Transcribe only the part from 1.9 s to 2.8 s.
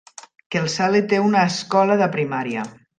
de primària.